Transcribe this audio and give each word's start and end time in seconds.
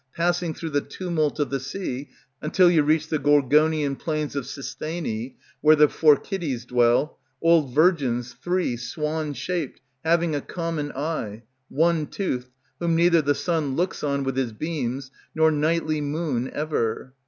Passing 0.15 0.55
through 0.55 0.71
the 0.71 0.81
tumult 0.81 1.39
of 1.39 1.51
the 1.51 1.59
sea, 1.59 2.09
until 2.41 2.71
you 2.71 2.81
reach 2.81 3.07
The 3.09 3.19
Gorgonian 3.19 3.95
plains 3.95 4.35
of 4.35 4.45
Cisthene, 4.47 5.35
where 5.61 5.75
The 5.75 5.87
Phorcides 5.87 6.65
dwell, 6.65 7.19
old 7.39 7.75
virgins, 7.75 8.33
Three, 8.33 8.77
swan 8.77 9.35
shaped, 9.35 9.79
having 10.03 10.33
a 10.33 10.41
common 10.41 10.91
eye, 10.93 11.43
One 11.69 12.07
toothed, 12.07 12.49
whom 12.79 12.95
neither 12.95 13.21
the 13.21 13.35
sun 13.35 13.75
looks 13.75 14.03
on 14.03 14.23
With 14.23 14.37
his 14.37 14.53
beams, 14.53 15.11
nor 15.35 15.51
nightly 15.51 16.01
moon 16.01 16.49
ever. 16.51 17.13